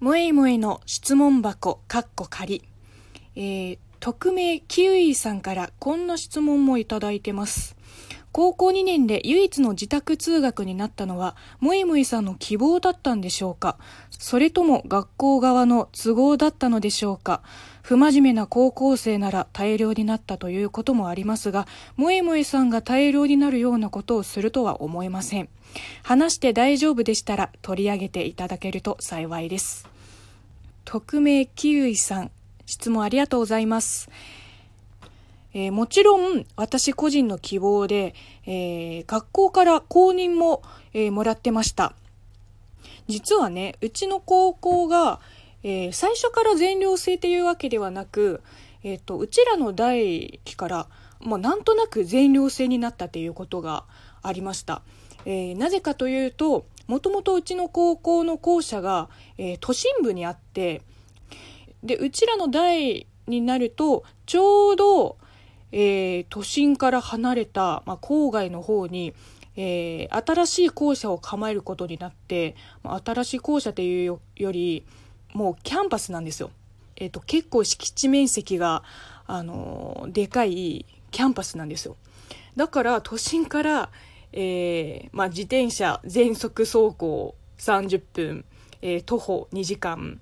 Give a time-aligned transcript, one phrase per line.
[0.00, 2.62] 萌え萌えの質問箱、かっこ仮。
[3.34, 7.76] えー、匿名キウイさんからこんな質問もいただいてます。
[8.32, 13.78] 高校2年で唯一の自宅通学になったのは、もえもえさんの希望だったんでしょうか
[14.10, 17.42] それとも学校側の都合だったのでしょうか
[17.82, 21.66] 不真面目な高校生なら大量になったということもありますが、
[21.96, 25.48] もえもえさんが大量になるようなことをするとは思えません。
[26.02, 29.88] 話して大丈夫でしたら取り上げていただけると幸いです。
[30.84, 32.30] 匿名キウイさん、
[32.66, 34.10] 質問ありがとうございます。
[35.54, 38.14] えー、もちろん私個人の希望で、
[38.46, 40.62] えー、学校から公認も、
[40.92, 41.94] えー、もらってました。
[43.06, 45.20] 実はね、うちの高校が、
[45.64, 48.42] え最初から全寮制っていうわけではなく、
[48.84, 50.86] えっ、と、うちらの代から、
[51.20, 53.84] もうなんとなく全寮制になったっていうことが
[54.22, 54.82] ありました。
[55.24, 60.82] え、なぜかというと、もともとうちの高校の校舎が、え、都心部にあって、
[61.82, 65.18] で、うちらの代になると、ちょうど、
[65.72, 69.14] えー、都心から離れた、まあ、郊外の方に、
[69.56, 74.84] えー、新しい校舎を構えることになって、まあ、新しい校舎というより、
[75.34, 76.50] もうキャンパスなんですよ。
[76.96, 78.82] えっ、ー、と、結構敷地面積が、
[79.26, 81.96] あのー、でかいキャンパスなんですよ。
[82.56, 83.90] だから、都心から、
[84.32, 88.44] えー、まあ、自転車全速走行30分、
[88.82, 90.20] えー、徒歩2時間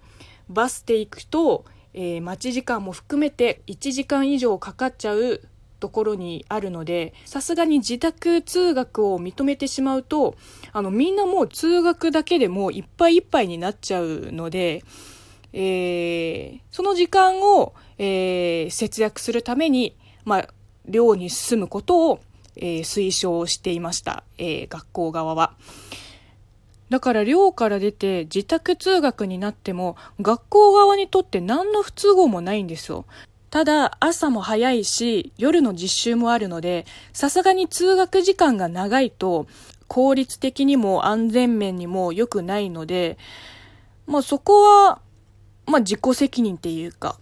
[0.48, 1.64] バスで行くと、
[1.97, 5.41] えー、待ち時間も含めて1時間以上かかっちゃう
[5.80, 10.36] ところにあるのでさすがに自宅通学を認めてしまうと
[10.72, 14.84] あのみんなもう通学だけでもいっぱいいっぱいになっちゃうので、
[15.53, 20.48] えー、その時間を、えー、節約するために、まあ、
[20.86, 22.20] 寮に進むことを
[22.56, 25.55] えー、推奨していました、え、学校側は。
[26.91, 33.06] だから寮から出て自宅通学になっても学校側にとって何の不都合もないんですよ。
[33.51, 39.47] ただ朝も早いし夜の実習もあるのでさすがに通学時間が長いと
[39.87, 43.16] 効率的にも安全面にも良くないので
[44.06, 45.00] まあそこは
[45.66, 47.19] まあ自己責任っていうか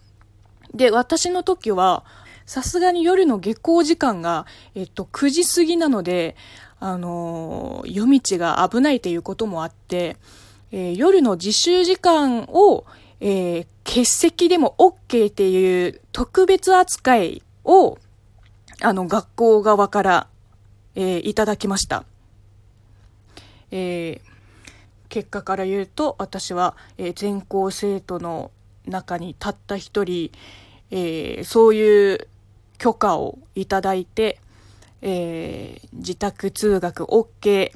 [0.75, 2.05] で私の時は
[2.47, 6.37] さすがに夜の下校時間が、えっと、9時過ぎなので、
[6.87, 10.19] あのー、夜道が危ないということもあって、
[10.71, 12.85] えー、夜の自習時間を、
[13.21, 17.97] えー、欠席でも OK っていう特別扱いを、
[18.83, 20.27] あの、学校側から、
[20.95, 22.05] えー、いただきました。
[23.71, 24.29] えー、
[25.09, 28.51] 結果から言うと、私は、えー、全校生徒の
[28.87, 30.31] 中にたった一人、
[30.91, 32.29] えー、そういう
[32.77, 34.39] 許可をいただいて、
[35.07, 37.73] えー、自宅通学 OK&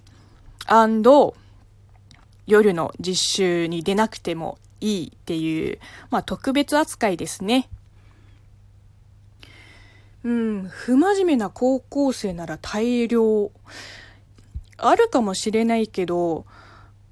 [2.47, 5.79] 夜の実習に出なくてもいいっていう、
[6.11, 7.69] まあ特別扱いですね。
[10.25, 13.53] うん、不真面目な高校生なら大量。
[14.79, 16.47] あるかもしれないけど、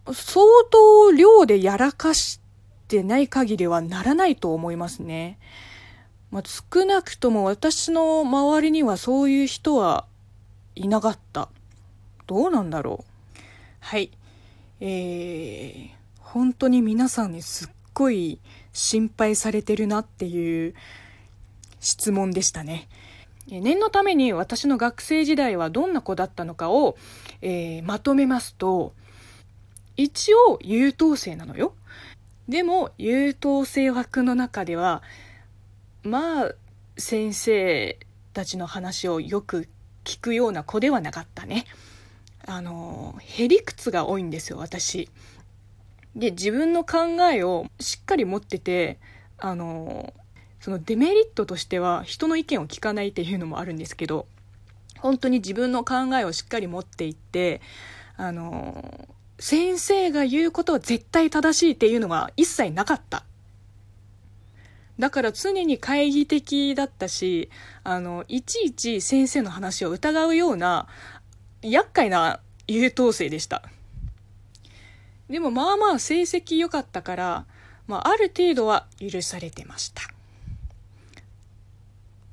[0.07, 2.41] 相当量でやらかし
[2.89, 5.39] てない限りはならないと思いますね。
[6.31, 10.07] まあ、少なくとも私の周りにはそういう人は
[10.75, 11.49] いなかった。
[12.27, 13.13] どうなんだろう。
[13.81, 14.11] はい。
[14.81, 15.89] えー、
[16.21, 18.41] 本当に皆さんにすっごい
[18.73, 20.75] 心配されてるなっていう
[21.81, 22.89] 質問でしたね。
[23.49, 26.97] 念のために私の学生時代はどんな子だったのかを、
[27.43, 28.93] えー、まとめますと、
[29.97, 31.75] 一応優等生なのよ。
[32.49, 35.03] でも優等生枠の中では
[36.07, 36.55] まあ
[36.97, 37.99] 先生
[38.33, 39.69] たちの話をよく
[40.05, 41.65] 聞くような子ではなかったね。
[42.47, 45.11] あのへりくつが多いんですよ私。
[46.15, 46.99] で自分の考
[47.33, 48.99] えをしっかり持ってて
[49.39, 50.15] あの
[50.61, 54.27] そのデメリットとしては人の意見を聞かないっていうのもあるんですけど
[54.99, 57.61] 本当に自分の考えをしっかり持っていって
[58.17, 63.25] あの先生が言うことは絶対正しいっていうのが一切なかった
[64.99, 67.51] だから常に懐疑的だったし、
[67.85, 70.89] あの、いちいち先生の話を疑うような、
[71.63, 73.63] 厄介な優等生でした。
[75.29, 77.47] でもまあまあ成績良かったから、
[77.87, 80.03] まあある程度は許されてました。